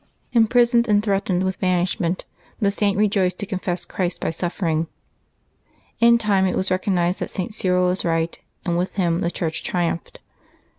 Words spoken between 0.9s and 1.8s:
threatened with